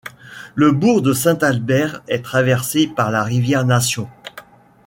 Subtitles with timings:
[0.55, 4.09] Le bourg de Saint-Albert est traversé par la rivière Nation.